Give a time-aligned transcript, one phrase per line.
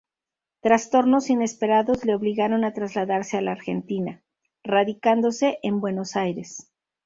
[0.61, 4.23] Trastornos inesperados le obligaron a trasladarse a la Argentina,
[4.63, 6.71] radicándose en Buenos Aires.